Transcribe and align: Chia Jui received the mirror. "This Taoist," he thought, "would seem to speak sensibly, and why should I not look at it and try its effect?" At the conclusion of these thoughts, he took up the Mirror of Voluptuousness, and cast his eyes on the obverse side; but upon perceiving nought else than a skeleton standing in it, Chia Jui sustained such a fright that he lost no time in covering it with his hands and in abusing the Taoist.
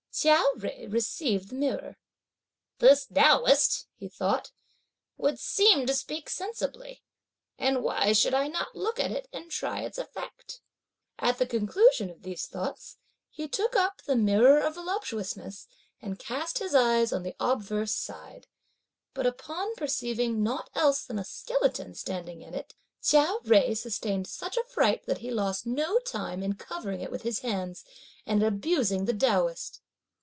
Chia 0.13 0.43
Jui 0.57 0.91
received 0.91 1.47
the 1.51 1.55
mirror. 1.55 1.95
"This 2.79 3.05
Taoist," 3.05 3.87
he 3.95 4.09
thought, 4.09 4.51
"would 5.15 5.39
seem 5.39 5.85
to 5.85 5.93
speak 5.93 6.29
sensibly, 6.29 7.01
and 7.57 7.81
why 7.81 8.11
should 8.11 8.33
I 8.33 8.49
not 8.49 8.75
look 8.75 8.99
at 8.99 9.13
it 9.13 9.29
and 9.31 9.49
try 9.49 9.83
its 9.83 9.97
effect?" 9.97 10.59
At 11.17 11.37
the 11.37 11.45
conclusion 11.47 12.09
of 12.09 12.23
these 12.23 12.45
thoughts, 12.45 12.97
he 13.29 13.47
took 13.47 13.77
up 13.77 14.01
the 14.01 14.17
Mirror 14.17 14.59
of 14.59 14.75
Voluptuousness, 14.75 15.69
and 16.01 16.19
cast 16.19 16.57
his 16.59 16.75
eyes 16.75 17.13
on 17.13 17.23
the 17.23 17.37
obverse 17.39 17.95
side; 17.95 18.47
but 19.13 19.25
upon 19.25 19.73
perceiving 19.75 20.43
nought 20.43 20.69
else 20.75 21.05
than 21.05 21.19
a 21.19 21.23
skeleton 21.23 21.95
standing 21.95 22.41
in 22.41 22.53
it, 22.53 22.75
Chia 23.01 23.37
Jui 23.45 23.77
sustained 23.77 24.27
such 24.27 24.57
a 24.57 24.65
fright 24.65 25.05
that 25.05 25.19
he 25.19 25.31
lost 25.31 25.65
no 25.65 25.99
time 25.99 26.43
in 26.43 26.55
covering 26.55 26.99
it 26.99 27.11
with 27.11 27.21
his 27.21 27.39
hands 27.39 27.85
and 28.25 28.41
in 28.41 28.47
abusing 28.49 29.05
the 29.05 29.13
Taoist. 29.13 29.79